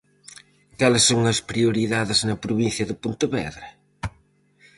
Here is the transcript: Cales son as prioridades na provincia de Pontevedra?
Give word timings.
Cales 0.79 1.03
son 1.09 1.21
as 1.33 1.39
prioridades 1.49 2.19
na 2.27 2.41
provincia 2.45 2.87
de 2.89 2.95
Pontevedra? 3.03 3.67